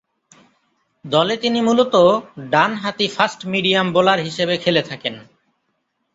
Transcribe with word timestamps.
দলে 1.05 1.35
তিনি 1.37 1.59
মূলতঃ 1.61 1.95
ডানহাতি 2.49 3.07
ফাস্ট-মিডিয়াম 3.07 3.87
বোলার 3.93 4.19
হিসেবে 4.19 4.55
খেলে 4.57 4.81
থাকেন। 4.81 5.15